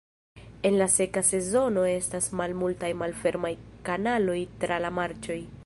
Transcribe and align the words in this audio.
En 0.67 0.77
la 0.79 0.87
seka 0.93 1.21
sezono 1.27 1.83
estas 1.91 2.31
malmultaj 2.41 2.91
malfermaj 3.03 3.53
kanaloj 3.91 4.39
tra 4.65 4.85
la 4.87 4.95
marĉoj. 5.03 5.41